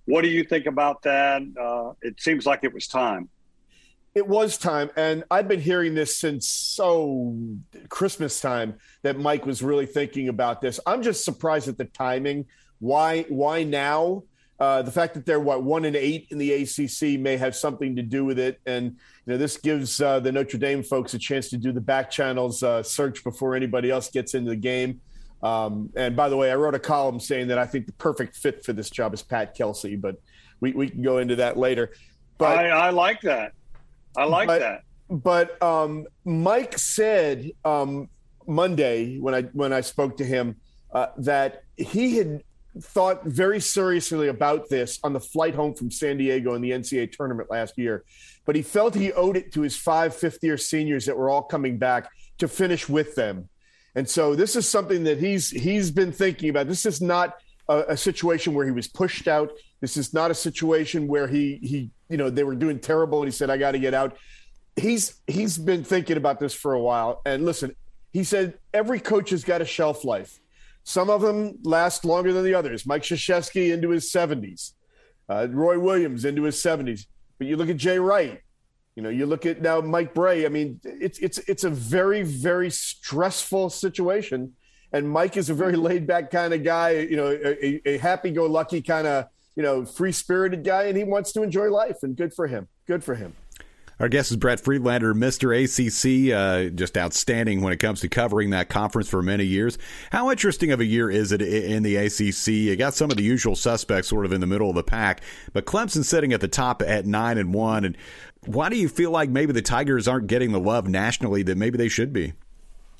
[0.06, 1.42] What do you think about that?
[1.60, 3.28] Uh, it seems like it was time.
[4.14, 7.34] It was time, and I've been hearing this since so
[7.88, 10.78] Christmas time that Mike was really thinking about this.
[10.86, 12.44] I'm just surprised at the timing.
[12.78, 13.22] Why?
[13.28, 14.24] Why now?
[14.60, 17.96] Uh, the fact that they're what one and eight in the ACC may have something
[17.96, 18.92] to do with it, and
[19.24, 22.10] you know this gives uh, the Notre Dame folks a chance to do the back
[22.10, 25.00] channels uh, search before anybody else gets into the game.
[25.42, 28.36] Um, and by the way, I wrote a column saying that I think the perfect
[28.36, 30.16] fit for this job is Pat Kelsey, but
[30.60, 31.92] we, we can go into that later.
[32.38, 33.52] But I, I like that.
[34.16, 34.82] I like but, that.
[35.10, 38.08] But um, Mike said um,
[38.46, 40.56] Monday when I when I spoke to him
[40.92, 42.42] uh, that he had
[42.80, 47.12] thought very seriously about this on the flight home from San Diego in the NCAA
[47.12, 48.04] tournament last year,
[48.46, 51.42] but he felt he owed it to his five fifth year seniors that were all
[51.42, 53.48] coming back to finish with them
[53.94, 56.66] and so this is something that he's he's been thinking about.
[56.66, 57.36] This is not
[57.68, 59.52] a, a, situation where he was pushed out.
[59.80, 63.28] This is not a situation where he he you know they were doing terrible and
[63.28, 64.16] he said I got to get out.
[64.76, 67.20] He's he's been thinking about this for a while.
[67.26, 67.76] And listen,
[68.12, 70.38] he said every coach has got a shelf life.
[70.84, 72.86] Some of them last longer than the others.
[72.86, 74.72] Mike Krzyzewski into his 70s,
[75.28, 77.06] uh, Roy Williams into his 70s.
[77.38, 78.40] But you look at Jay Wright,
[78.94, 80.44] you know, you look at now Mike Brey.
[80.44, 84.52] I mean, it's it's it's a very very stressful situation,
[84.92, 86.90] and Mike is a very laid back kind of guy.
[86.90, 89.26] You know, a, a happy go lucky kind of
[89.56, 92.68] you know free spirited guy, and he wants to enjoy life, and good for him.
[92.86, 93.34] Good for him.
[94.02, 95.52] Our guest is Brett Friedlander, Mr.
[95.54, 99.78] ACC, uh, just outstanding when it comes to covering that conference for many years.
[100.10, 102.48] How interesting of a year is it in the ACC?
[102.48, 105.20] You got some of the usual suspects sort of in the middle of the pack,
[105.52, 107.84] but Clemson sitting at the top at nine and one.
[107.84, 107.96] And
[108.46, 111.78] why do you feel like maybe the Tigers aren't getting the love nationally that maybe
[111.78, 112.32] they should be?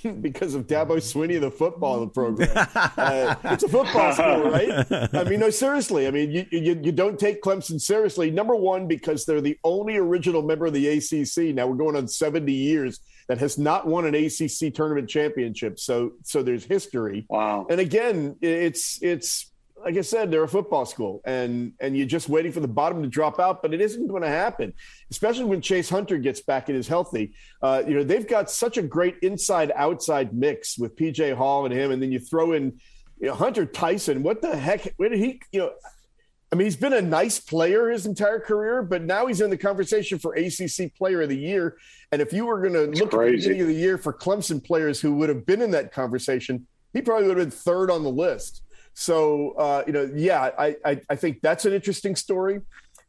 [0.20, 2.50] because of Dabo Swinney, the football program.
[2.74, 5.12] Uh, it's a football school, right?
[5.14, 6.07] I mean, no, seriously.
[6.07, 8.31] I mean, you, you, you don't take Clemson seriously.
[8.31, 11.55] Number one, because they're the only original member of the ACC.
[11.55, 15.78] Now we're going on 70 years that has not won an ACC tournament championship.
[15.78, 17.26] So, so there's history.
[17.28, 17.66] Wow.
[17.70, 19.51] And again, it's it's
[19.85, 23.03] like I said, they're a football school, and and you're just waiting for the bottom
[23.03, 24.73] to drop out, but it isn't going to happen,
[25.11, 27.35] especially when Chase Hunter gets back and is healthy.
[27.61, 31.90] Uh, you know, they've got such a great inside-outside mix with PJ Hall and him,
[31.90, 32.79] and then you throw in
[33.21, 34.23] you know, Hunter Tyson.
[34.23, 34.95] What the heck?
[34.97, 35.40] Where did he?
[35.53, 35.73] You know,
[36.53, 39.57] I mean, he's been a nice player his entire career, but now he's in the
[39.57, 41.79] conversation for ACC Player of the Year.
[42.12, 43.14] And if you were going to look crazy.
[43.14, 45.92] at the beginning of the year for Clemson players who would have been in that
[45.92, 48.62] conversation, he probably would have been third on the list.
[48.94, 52.61] So, uh, you know, yeah, I, I, I think that's an interesting story.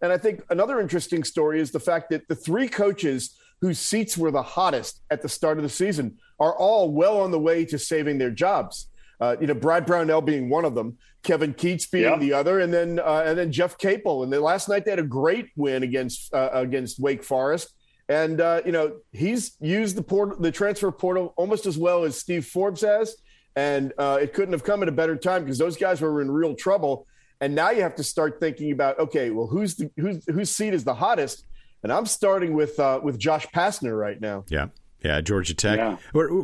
[0.01, 4.17] And I think another interesting story is the fact that the three coaches whose seats
[4.17, 7.63] were the hottest at the start of the season are all well on the way
[7.63, 8.89] to saving their jobs.
[9.21, 12.19] Uh, you know, Brad Brownell being one of them, Kevin Keatts being yep.
[12.19, 14.23] the other, and then uh, and then Jeff Capel.
[14.23, 17.73] And then last night they had a great win against uh, against Wake Forest.
[18.09, 22.19] And uh, you know he's used the port, the transfer portal almost as well as
[22.19, 23.15] Steve Forbes has,
[23.55, 26.31] and uh, it couldn't have come at a better time because those guys were in
[26.31, 27.07] real trouble.
[27.41, 30.73] And now you have to start thinking about okay, well, who's the who's whose seat
[30.73, 31.45] is the hottest?
[31.83, 34.45] And I'm starting with uh, with Josh Pastner right now.
[34.49, 34.67] Yeah.
[35.03, 35.77] Yeah, Georgia Tech.
[35.77, 35.97] Yeah.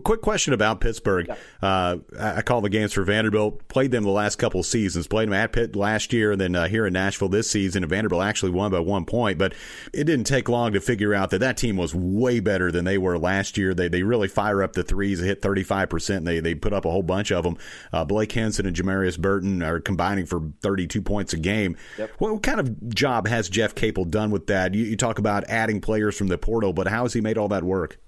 [0.04, 1.28] Quick question about Pittsburgh.
[1.30, 1.36] Yeah.
[1.62, 3.66] Uh, I call the games for Vanderbilt.
[3.70, 5.08] Played them the last couple of seasons.
[5.08, 7.84] Played them at Pitt last year, and then uh, here in Nashville this season.
[7.84, 9.54] And Vanderbilt actually won by one point, but
[9.94, 12.98] it didn't take long to figure out that that team was way better than they
[12.98, 13.74] were last year.
[13.74, 15.22] They they really fire up the threes.
[15.22, 16.26] They hit thirty five percent.
[16.26, 17.58] They they put up a whole bunch of them.
[17.94, 21.78] Uh, Blake Hinson and Jamarius Burton are combining for thirty two points a game.
[21.98, 22.12] Yep.
[22.18, 24.74] What, what, kind of job has Jeff Capel done with that?
[24.74, 27.48] You, you talk about adding players from the portal, but how has he made all
[27.48, 28.00] that work?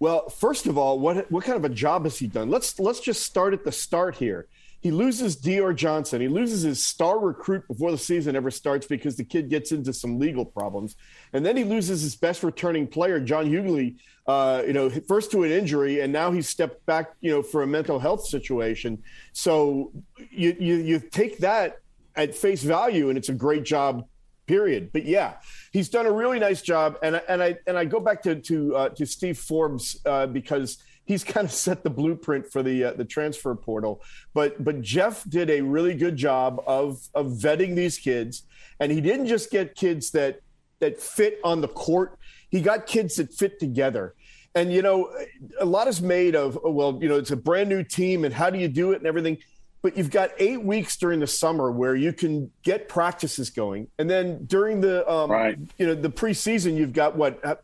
[0.00, 2.50] Well, first of all, what what kind of a job has he done?
[2.50, 4.48] Let's let's just start at the start here.
[4.80, 6.22] He loses Dior Johnson.
[6.22, 9.92] He loses his star recruit before the season ever starts because the kid gets into
[9.92, 10.96] some legal problems,
[11.34, 13.96] and then he loses his best returning player, John Hugley.
[14.26, 17.12] Uh, you know, first to an injury, and now he's stepped back.
[17.20, 19.02] You know, for a mental health situation.
[19.34, 19.92] So
[20.30, 21.80] you you, you take that
[22.16, 24.06] at face value, and it's a great job
[24.46, 24.90] period.
[24.92, 25.34] But yeah,
[25.70, 28.76] he's done a really nice job, and and I and I go back to to
[28.76, 32.92] uh, to Steve Forbes uh, because he's kind of set the blueprint for the uh,
[32.92, 34.02] the transfer portal.
[34.34, 38.42] But but Jeff did a really good job of of vetting these kids,
[38.78, 40.40] and he didn't just get kids that
[40.80, 42.18] that fit on the court.
[42.50, 44.14] He got kids that fit together.
[44.54, 45.12] And you know,
[45.60, 48.50] a lot is made of well, you know, it's a brand new team, and how
[48.50, 49.38] do you do it and everything
[49.82, 54.10] but you've got eight weeks during the summer where you can get practices going, and
[54.10, 55.58] then during the um, right.
[55.78, 57.56] you know the preseason, you've got what uh,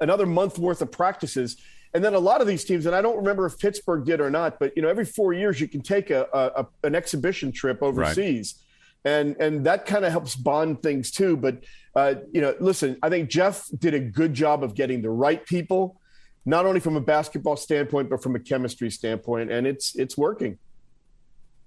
[0.00, 1.56] another month worth of practices,
[1.92, 4.30] and then a lot of these teams, and I don't remember if Pittsburgh did or
[4.30, 7.82] not, but you know every four years you can take a, a an exhibition trip
[7.82, 8.54] overseas.
[8.56, 8.60] Right.
[9.06, 11.36] And, and that kind of helps bond things too.
[11.36, 15.10] But uh, you know, listen, I think Jeff did a good job of getting the
[15.10, 16.00] right people
[16.46, 20.58] not only from a basketball standpoint but from a chemistry standpoint and it's it's working.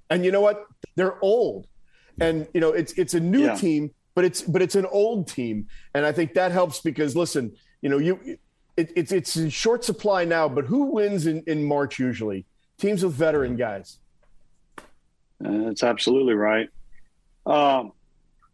[0.09, 0.65] And you know what?
[0.95, 1.67] They're old.
[2.19, 3.55] And you know it's it's a new yeah.
[3.55, 5.67] team but it's but it's an old team.
[5.93, 8.37] And i think that helps because listen you know you
[8.75, 12.45] it, it's it's in short supply now but who wins in in march usually?
[12.77, 13.99] Teams with veteran guys.
[15.43, 16.69] Uh, that's absolutely right.
[17.45, 17.93] Um,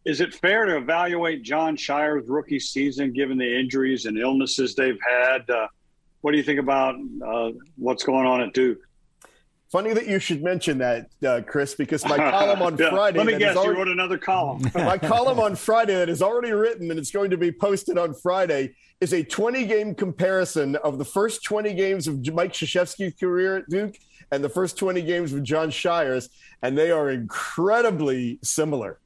[0.04, 4.98] is it fair to evaluate Jon Scheyer's rookie season given the injuries and illnesses they've
[5.00, 5.48] had?
[5.48, 5.66] Uh,
[6.24, 8.78] what do you think about uh, what's going on at Duke?
[9.70, 12.88] Funny that you should mention that, uh, Chris, because my column on yeah.
[12.88, 13.18] Friday.
[13.18, 14.62] Let me guess, already, you wrote another column.
[14.74, 18.14] my column on Friday that is already written and it's going to be posted on
[18.14, 23.58] Friday is a 20 game comparison of the first 20 games of Mike Krzyzewski's career
[23.58, 23.94] at Duke
[24.32, 26.30] and the first 20 games of Jon Scheyer's,
[26.62, 28.98] and they are incredibly similar.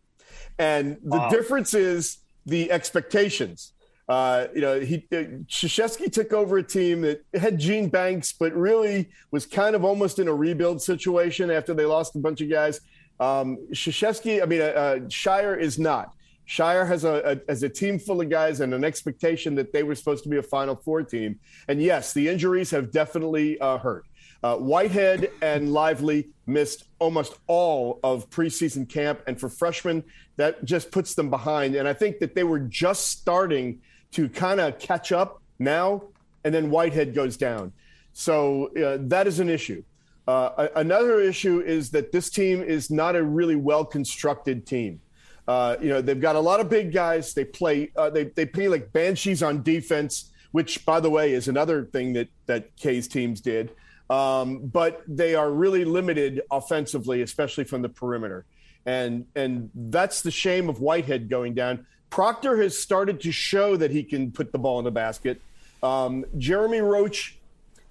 [0.57, 1.31] And the wow.
[1.31, 3.73] difference is the expectations.
[4.09, 8.55] Uh, you know, he uh, Krzyzewski took over a team that had Gene Banks, but
[8.55, 12.49] really was kind of almost in a rebuild situation after they lost a bunch of
[12.49, 12.81] guys.
[13.21, 16.14] Um, Krzyzewski, I mean, uh, uh, Scheyer is not.
[16.49, 19.83] Scheyer has a, a, has a team full of guys and an expectation that they
[19.83, 21.38] were supposed to be a Final Four team.
[21.68, 24.07] And yes, the injuries have definitely uh, hurt.
[24.42, 30.05] Uh, Whitehead and Lively missed almost all of preseason camp, and for freshmen,
[30.37, 31.75] that just puts them behind.
[31.75, 33.81] And I think that they were just starting
[34.12, 36.03] to kind of catch up now,
[36.44, 37.73] and then Whitehead goes down.
[38.12, 39.83] So uh, that is an issue.
[40.27, 45.01] Uh, another issue is that this team is not a really well constructed team.
[45.47, 47.33] Uh, you know, they've got a lot of big guys.
[47.33, 51.49] They play, uh, they, they play like banshees on defense, which, by the way, is
[51.49, 53.73] another thing that, that K's teams did.
[54.11, 58.44] Um, but they are really limited offensively, especially from the perimeter.
[58.85, 61.87] And, and that's the shame of Whitehead going down.
[62.11, 65.40] Proctor has started to show that he can put the ball in the basket.
[65.83, 67.37] Um, Jeremy Roach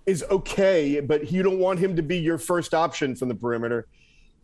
[0.05, 3.87] is okay, but you don't want him to be your first option from the perimeter.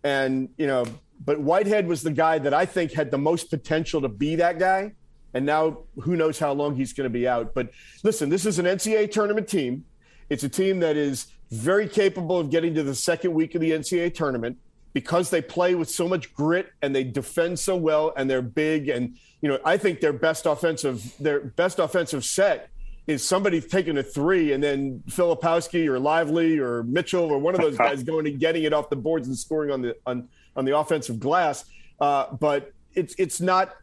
[0.04, 0.86] And, you know,
[1.26, 4.60] but Whitehead was the guy that I think had the most potential to be that
[4.60, 4.94] guy.
[5.34, 7.54] And now who knows how long he's going to be out.
[7.54, 7.72] But
[8.04, 9.86] listen, this is an NCAA tournament team.
[10.30, 13.72] It's a team that is very capable of getting to the second week of the
[13.72, 14.58] NCAA tournament
[14.94, 18.90] because they play with so much grit and they defend so well and they're big
[18.90, 22.70] and you know I think their best offensive their best offensive set
[23.06, 27.62] is somebody taking a three and then Filipowski or Lively or Mitchell or one of
[27.62, 30.66] those guys going and getting it off the boards and scoring on the on on
[30.66, 31.66] the offensive glass.
[32.00, 33.76] Uh, but it's it's not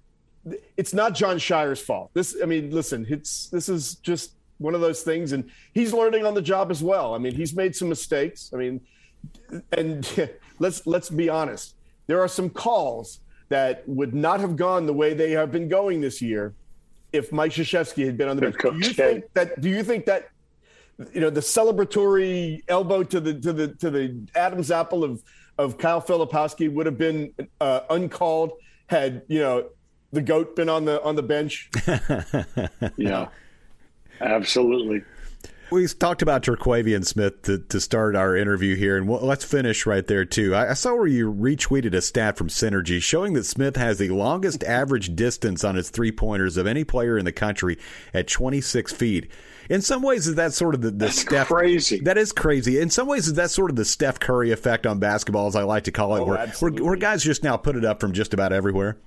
[0.76, 2.10] it's not Jon Scheyer's fault.
[2.14, 6.24] This, I mean, listen, it's this is just one of those things, and he's learning
[6.24, 7.14] on the job as well.
[7.14, 8.50] I mean, he's made some mistakes.
[8.52, 8.80] I mean,
[9.72, 10.06] and
[10.60, 11.74] let's let's be honest.
[12.06, 16.00] There are some calls that would not have gone the way they have been going
[16.00, 16.54] this year
[17.12, 18.56] if Mike Krzyzewski had been on the bench.
[18.60, 19.60] Do you think that?
[19.60, 20.30] Do you think that?
[21.14, 25.22] You know, the celebratory elbow to the to the to the Adam's apple of
[25.58, 28.52] of Kyle Filipowski would have been uh, uncalled
[28.86, 29.66] had you know
[30.12, 31.70] the goat been on the on the bench.
[32.96, 33.28] yeah,
[34.20, 35.02] absolutely.
[35.70, 39.86] We talked about Terquavion Smith to, to start our interview here, and we'll, let's finish
[39.86, 40.52] right there, too.
[40.52, 44.08] I, I, saw where you retweeted a stat from Synergy showing that Smith has the
[44.08, 47.78] longest average distance on his three pointers of any player in the country
[48.12, 49.30] at 26 feet.
[49.68, 52.00] In some ways, is that sort of the, the That's Steph crazy?
[52.00, 52.80] That is crazy.
[52.80, 55.62] In some ways, is that sort of the Steph Curry effect on basketball, as I
[55.62, 58.12] like to call it, oh, where, where, where guys just now put it up from
[58.12, 58.98] just about everywhere.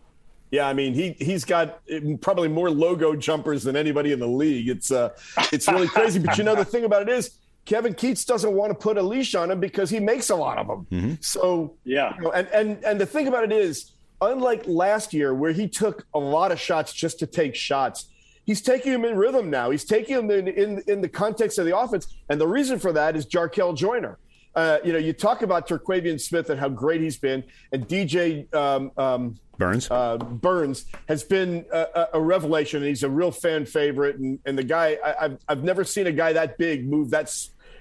[0.53, 1.81] Yeah, I mean he he's got
[2.21, 4.69] probably more logo jumpers than anybody in the league.
[4.69, 5.09] It's uh
[5.51, 6.19] it's really crazy.
[6.19, 9.01] But you know the thing about it is Kevin Keatts doesn't want to put a
[9.01, 10.87] leash on him because he makes a lot of them.
[10.91, 11.13] Mm-hmm.
[11.21, 15.33] So yeah, you know, and and and the thing about it is, unlike last year
[15.33, 18.09] where he took a lot of shots just to take shots,
[18.45, 19.71] he's taking them in rhythm now.
[19.71, 22.93] He's taking them in in, in the context of the offense, and the reason for
[22.93, 24.19] that is Jarkel Joiner.
[24.55, 28.53] Uh, you know, you talk about Terquavion Smith and how great he's been, and DJ
[28.53, 32.81] um, um, Burns uh, Burns has been a, a, revelation.
[32.81, 36.07] And he's a real fan favorite, and, and the guy I, have I've never seen
[36.07, 37.31] a guy that big move that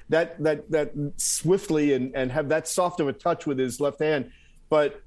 [0.09, 4.01] that that that swiftly and, and have that soft of a touch with his left
[4.01, 4.31] hand.
[4.69, 5.03] But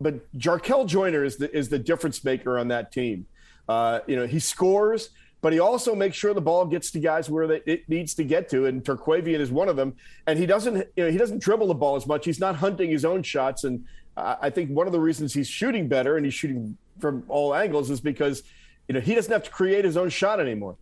[0.00, 3.26] but Jarkel Joiner is the is the difference maker on that team.
[3.68, 5.10] Uh, you know, he scores
[5.46, 8.24] but he also makes sure the ball gets to guys where they, it needs to
[8.24, 9.94] get to, and Terquavion is one of them.
[10.26, 12.24] And he doesn't, you know, he doesn't dribble the ball as much.
[12.24, 13.84] He's not hunting his own shots, and
[14.16, 17.90] I think one of the reasons he's shooting better and he's shooting from all angles
[17.90, 18.42] is because,
[18.88, 20.78] you know, he doesn't have to create his own shot anymore.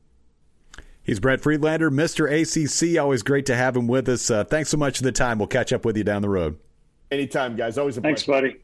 [1.03, 2.25] He's Brett Friedlander, Mr.
[2.25, 2.99] ACC.
[2.99, 4.31] Always great to have him with us.
[4.31, 5.39] Uh, thanks so much for the time.
[5.39, 6.59] We'll catch up with you down the road.
[7.11, 7.77] Anytime, guys.
[7.77, 8.57] Always a Thanks, buddy.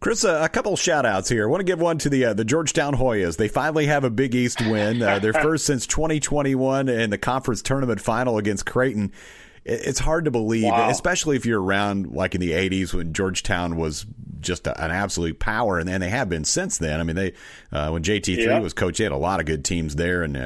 [0.00, 1.44] Chris, uh, a couple shout outs here.
[1.44, 3.36] I want to give one to the uh, the Georgetown Hoyas.
[3.36, 5.02] They finally have a Big East win.
[5.02, 9.12] Uh, their first since 2021 in the conference tournament final against Creighton.
[9.64, 10.88] It's hard to believe, wow.
[10.88, 14.06] especially if you're around like in the 80s when Georgetown was
[14.40, 17.00] just a, an absolute power, and, and they have been since then.
[17.00, 17.34] I mean, they
[17.72, 18.58] uh, when JT3 yeah.
[18.60, 20.36] was coach, they had a lot of good teams there, and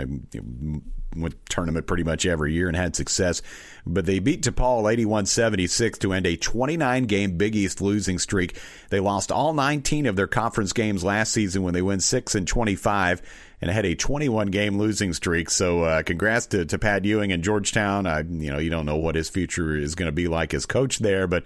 [1.17, 3.43] went tournament pretty much every year and had success.
[3.87, 8.59] But they beat DePaul 81 76 to end a 29 game Big East losing streak.
[8.91, 12.47] They lost all 19 of their conference games last season when they went 6 and
[12.47, 13.23] 25
[13.61, 15.51] and had a 21 game losing streak.
[15.51, 18.07] So, uh, congrats to, to Pat Ewing and Georgetown.
[18.07, 20.67] I, you know, you don't know what his future is going to be like as
[20.67, 21.45] coach there, but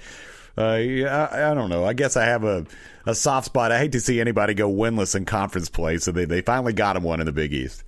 [0.59, 1.85] uh, yeah, I, I, don't know.
[1.85, 2.65] I guess I have a,
[3.05, 3.73] a soft spot.
[3.73, 6.97] I hate to see anybody go winless in conference play, so they, they finally got
[6.97, 7.85] him one in the Big East.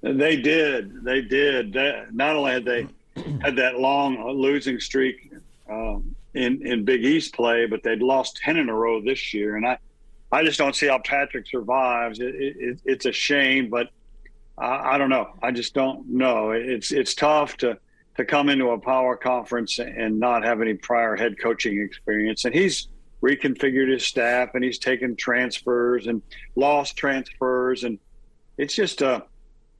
[0.00, 1.04] They did.
[1.04, 1.74] They did.
[2.12, 2.86] not only had they
[3.40, 5.32] had that long losing streak
[5.68, 9.56] um, in in Big East play, but they'd lost ten in a row this year,
[9.56, 9.78] and I
[10.30, 12.20] I just don't see how Patrick survives.
[12.20, 13.88] It, it, it's a shame, but
[14.58, 15.30] I, I, don't know.
[15.42, 16.50] I just don't know.
[16.50, 17.78] It's it's tough to
[18.16, 22.54] to come into a power conference and not have any prior head coaching experience, and
[22.54, 22.88] he's
[23.22, 26.22] reconfigured his staff and he's taken transfers and
[26.54, 27.98] lost transfers and
[28.58, 29.24] it's just a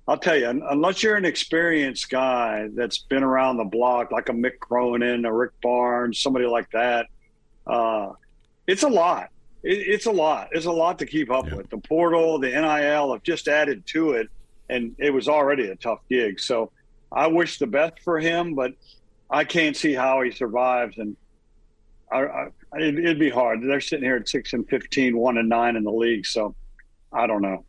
[0.09, 4.33] I'll tell you, unless you're an experienced guy that's been around the block, like a
[4.33, 7.09] Mick Cronin, a Rick Barnes, somebody like that,
[7.66, 8.12] uh,
[8.66, 9.29] it's a lot.
[9.62, 10.49] It, it's a lot.
[10.53, 11.57] It's a lot to keep up yeah.
[11.57, 11.68] with.
[11.68, 14.31] The portal, the NIL have just added to it,
[14.71, 16.40] and it was already a tough gig.
[16.40, 16.73] So
[17.12, 18.73] I wish the best for him, but
[19.31, 20.97] I can't see how he survives.
[20.97, 21.18] And
[22.11, 22.47] I, I,
[22.79, 23.61] it, it'd be hard.
[23.62, 26.25] They're sitting here at six and 15, one and nine in the league.
[26.25, 26.55] So
[27.12, 27.66] I don't know.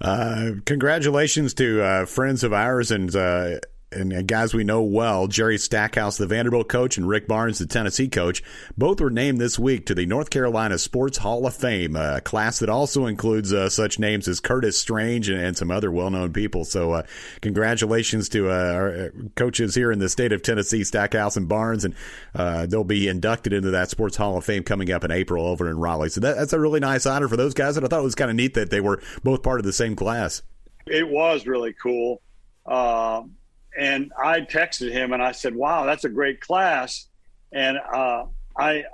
[0.00, 3.58] Uh, congratulations to uh, friends of ours and uh,
[3.94, 8.08] and guys we know well, Jerry Stackhouse, the Vanderbilt coach, and Rick Barnes, the Tennessee
[8.08, 8.42] coach,
[8.76, 12.58] both were named this week to the North Carolina Sports Hall of Fame, a class
[12.58, 16.64] that also includes uh, such names as Curtis Strange and, and some other well-known people.
[16.64, 17.02] So, uh,
[17.40, 21.84] congratulations to uh, our uh, coaches here in the state of Tennessee, Stackhouse and Barnes,
[21.84, 21.94] and
[22.34, 25.68] uh, they'll be inducted into that Sports Hall of Fame coming up in April over
[25.68, 26.08] in Raleigh.
[26.10, 28.14] So that, that's a really nice honor for those guys, and I thought it was
[28.14, 30.42] kind of neat that they were both part of the same class.
[30.86, 32.20] It was really cool.
[32.66, 33.36] Um,
[33.78, 37.08] and I texted him and I said, "Wow, that's a great class."
[37.52, 38.26] And uh,
[38.58, 38.84] I,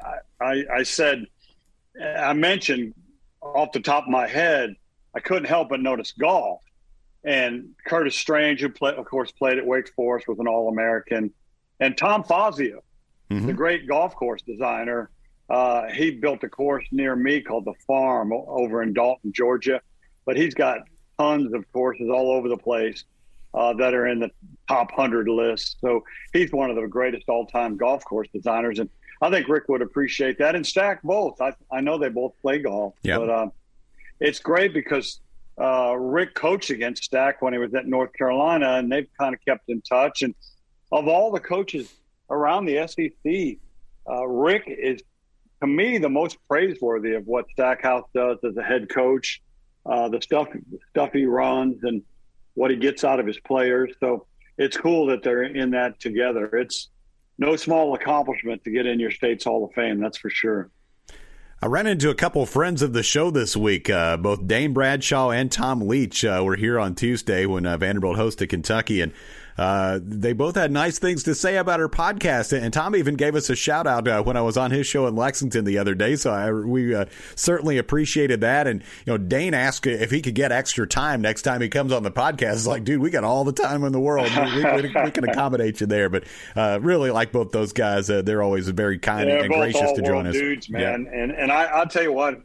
[0.41, 1.25] I, I said,
[2.01, 2.95] I mentioned
[3.41, 4.77] off the top of my head,
[5.15, 6.63] I couldn't help but notice golf.
[7.25, 11.33] And Curtis Strange, who play, of course played at Wake Forest, was an All American,
[11.79, 12.83] and Tom Fazio,
[13.31, 13.47] mm-hmm.
[13.47, 15.11] the great golf course designer,
[15.51, 19.81] Uh, he built a course near me called the Farm over in Dalton, Georgia.
[20.25, 20.79] But he's got
[21.19, 23.05] tons of courses all over the place
[23.53, 24.31] uh, that are in the
[24.71, 25.79] top hundred list.
[25.81, 28.89] So he's one of the greatest all-time golf course designers, and
[29.21, 30.55] I think Rick would appreciate that.
[30.55, 31.41] And Stack both.
[31.41, 33.19] I I know they both play golf, yep.
[33.19, 33.49] but uh,
[34.21, 35.21] it's great because
[35.61, 39.45] uh, Rick coached against Stack when he was at North Carolina, and they've kind of
[39.45, 40.23] kept in touch.
[40.23, 40.35] And
[40.93, 41.93] of all the coaches
[42.31, 43.59] around the SEC,
[44.09, 45.03] uh, Rick is
[45.61, 49.43] to me the most praiseworthy of what Stackhouse does as a head coach.
[49.85, 50.49] Uh, the stuff
[50.91, 52.03] stuff he runs and
[52.55, 53.91] what he gets out of his players.
[53.99, 54.27] So
[54.61, 56.45] it's cool that they're in that together.
[56.53, 56.91] It's
[57.39, 59.99] no small accomplishment to get in your state's Hall of Fame.
[59.99, 60.71] That's for sure.
[61.63, 63.89] I ran into a couple friends of the show this week.
[63.89, 68.19] Uh, both Dane Bradshaw and Tom Leach uh, were here on Tuesday when uh, Vanderbilt
[68.19, 69.13] hosted Kentucky, and
[69.59, 73.35] uh, they both had nice things to say about our podcast, and Tom even gave
[73.35, 75.95] us a shout out uh, when I was on his show in Lexington the other
[75.95, 76.17] day.
[76.17, 78.67] So I, we uh, certainly appreciated that.
[78.67, 81.93] And you know, Dane asked if he could get extra time next time he comes
[81.93, 82.55] on the podcast.
[82.55, 84.29] It's like, dude, we got all the time in the world.
[84.35, 86.09] We, we, we can accommodate you there.
[86.09, 86.25] But
[86.57, 88.11] uh, really like both those guys.
[88.11, 90.35] Uh, they're always very kind yeah, and gracious to join us.
[90.35, 91.23] Dudes, man, yeah.
[91.23, 92.41] and and I, I'll tell you what,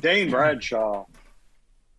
[0.00, 1.06] Dane Bradshaw.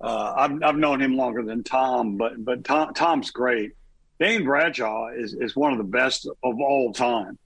[0.01, 3.73] Uh, I've, I've known him longer than Tom, but but Tom, Tom's great.
[4.23, 7.37] Dane Bradshaw is, is one of the best of all time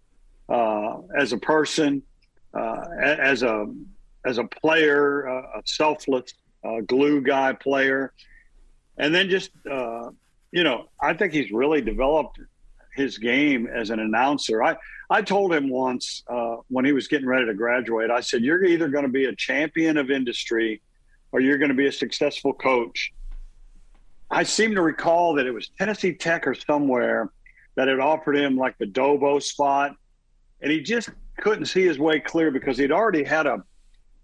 [0.48, 2.04] uh, as a person,
[2.54, 3.66] uh, as a
[4.24, 8.14] as a player, a selfless uh, glue guy player,
[9.00, 10.12] and then just uh,
[10.52, 12.40] you know, I think he's really developed
[12.96, 14.64] his game as an announcer.
[14.64, 14.78] I
[15.10, 18.64] I told him once uh, when he was getting ready to graduate, I said, "You're
[18.64, 20.84] either going to be a champion of industry,
[21.32, 23.14] or you're going to be a successful coach."
[24.30, 27.32] I seem to recall that it was Tennessee Tech or somewhere
[27.76, 29.96] that had offered him like the Dobo spot,
[30.62, 31.10] and he just
[31.40, 33.64] couldn't see his way clear because he'd already had a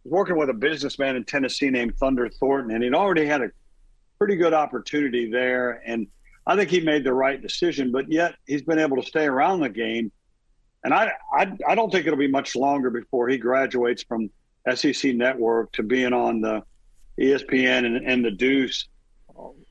[0.06, 3.50] working with a businessman in Tennessee named Thunder Thornton, and he'd already had a
[4.18, 5.82] pretty good opportunity there.
[5.86, 6.08] And
[6.46, 9.62] I think he made the right decision, but yet he's been able to stay around
[9.62, 10.12] the game.
[10.84, 14.30] And I, I, I don't think it'll be much longer before he graduates from
[14.76, 16.64] SEC Network to being on the
[17.18, 18.88] ESPN and, and the Deuce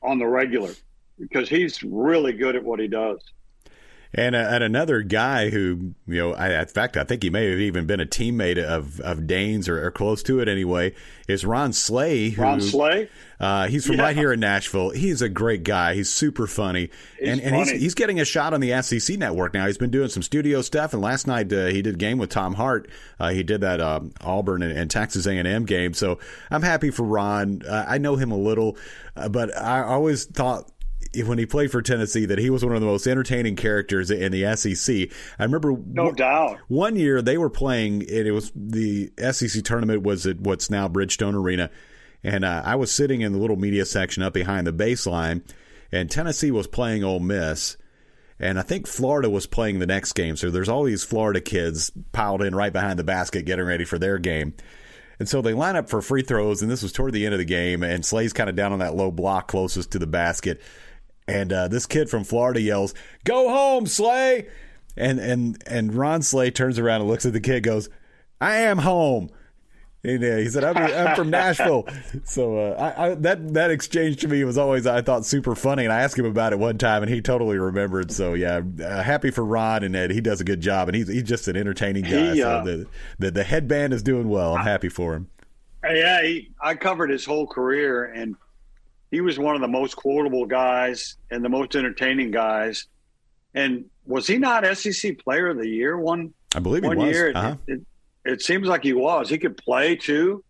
[0.01, 0.73] on the regular
[1.19, 3.19] because he's really good at what he does.
[4.15, 7.49] And, uh, and another guy who, you know, I, in fact, I think he may
[7.49, 10.93] have even been a teammate of, of Dane's or, or close to it anyway,
[11.27, 12.29] is Ron Slay.
[12.29, 13.09] Who, Ron Slay?
[13.39, 14.03] Uh, he's from yeah.
[14.03, 14.91] right here in Nashville.
[14.91, 15.95] He's a great guy.
[15.95, 16.91] He's super funny.
[17.19, 17.71] He's and, and funny.
[17.71, 19.65] He's, he's, getting a shot on the SEC network now.
[19.65, 20.93] He's been doing some studio stuff.
[20.93, 22.89] And last night uh, he did a game with Tom Hart.
[23.19, 25.93] Uh, he did that um, Auburn and, and, Texas A&M game.
[25.93, 26.19] So
[26.51, 27.63] I'm happy for Ron.
[27.67, 28.77] Uh, I know him a little,
[29.15, 30.71] uh, but I always thought
[31.21, 34.31] when he played for Tennessee that he was one of the most entertaining characters in
[34.31, 35.09] the SEC.
[35.37, 39.63] I remember no one, doubt one year they were playing and it was the SEC
[39.63, 41.69] tournament was at what's now Bridgestone Arena,
[42.23, 45.43] and uh, I was sitting in the little media section up behind the baseline,
[45.91, 47.77] and Tennessee was playing Ole Miss.
[48.39, 50.35] And I think Florida was playing the next game.
[50.35, 53.99] So there's all these Florida kids piled in right behind the basket getting ready for
[53.99, 54.53] their game.
[55.19, 57.39] And so they line up for free throws, and this was toward the end of
[57.39, 60.61] the game, and Slay's kind of down on that low block closest to the basket.
[61.27, 62.93] And uh, this kid from Florida yells,
[63.23, 64.47] "Go home, Slay!"
[64.97, 67.89] And and and Ron Slay turns around and looks at the kid, goes,
[68.41, 69.29] "I am home."
[70.05, 71.87] And, uh, he said, I'm, I'm, from Nashville."
[72.25, 75.83] So uh, I, I, that that exchange to me was always I thought super funny,
[75.83, 78.11] and I asked him about it one time, and he totally remembered.
[78.11, 80.11] So yeah, uh, happy for Ron and Ed.
[80.11, 82.33] He does a good job, and he's he's just an entertaining guy.
[82.33, 82.87] He, so uh, the,
[83.19, 84.55] the the headband is doing well.
[84.55, 85.29] I'm happy for him.
[85.83, 88.35] Yeah, he, I covered his whole career, and
[89.13, 92.87] he was one of the most quotable guys and the most entertaining guys.
[93.53, 96.33] And was he not SEC Player of the Year one?
[96.55, 97.15] I believe one he was.
[97.15, 97.31] year.
[97.35, 97.55] Uh-huh.
[97.67, 97.81] It, it,
[98.25, 99.29] it, seems like he was.
[99.29, 100.43] He could play too,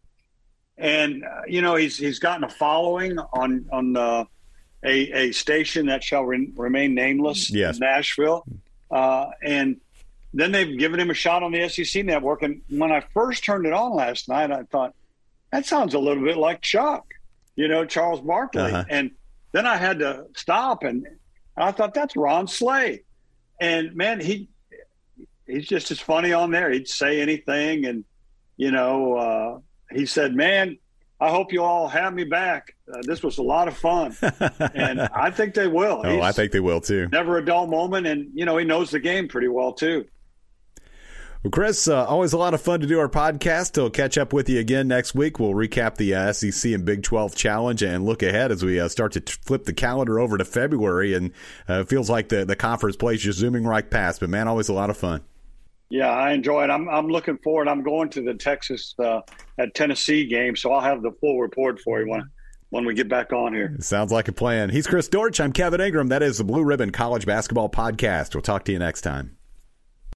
[0.77, 4.23] and uh, you know he's he's gotten a following on on uh,
[4.81, 7.51] a a station that shall re- remain nameless.
[7.51, 8.45] Yes, Nashville,
[8.89, 9.81] uh, and
[10.33, 12.43] then they've given him a shot on the SEC network.
[12.43, 14.95] And when I first turned it on last night, I thought
[15.51, 17.13] that sounds a little bit like Chuck
[17.55, 18.61] you know, Charles Barkley.
[18.61, 18.83] Uh-huh.
[18.89, 19.11] And
[19.51, 21.05] then I had to stop and
[21.55, 23.03] I thought that's Ron Slay.
[23.61, 24.49] And man, he
[25.47, 26.71] he's just as funny on there.
[26.71, 28.03] He'd say anything and
[28.57, 29.59] you know, uh,
[29.91, 30.77] he said, "Man,
[31.19, 32.75] I hope you all have me back.
[32.91, 34.15] Uh, this was a lot of fun."
[34.73, 36.01] and I think they will.
[36.03, 37.07] Oh, he's I think they will too.
[37.11, 40.05] Never a dull moment and you know, he knows the game pretty well too.
[41.43, 43.75] Well, Chris, uh, always a lot of fun to do our podcast.
[43.75, 45.39] We'll catch up with you again next week.
[45.39, 48.87] We'll recap the uh, SEC and Big 12 challenge and look ahead as we uh,
[48.87, 51.13] start to t- flip the calendar over to February.
[51.13, 51.31] And
[51.69, 54.21] uh, it feels like the, the conference play is just zooming right past.
[54.21, 55.21] But, man, always a lot of fun.
[55.89, 56.69] Yeah, I enjoy it.
[56.69, 57.67] I'm I'm looking forward.
[57.67, 59.19] I'm going to the Texas uh,
[59.59, 62.23] at Tennessee game, so I'll have the full report for you when
[62.71, 63.75] when we get back on here.
[63.79, 64.71] Sounds like a plan.
[64.71, 65.39] He's Chris Dortch.
[65.39, 66.07] I'm Kevin Ingram.
[66.07, 68.33] That is the Blue Ribbon College Basketball Podcast.
[68.33, 69.37] We'll talk to you next time.